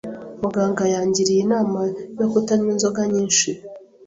Muganga 0.41 0.83
yangiriye 0.93 1.39
inama 1.45 1.79
yo 2.19 2.27
kutanywa 2.31 2.67
inzoga 2.73 3.01
nyinshi. 3.13 3.49